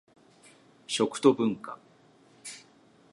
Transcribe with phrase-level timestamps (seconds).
[0.87, 1.77] 食と文化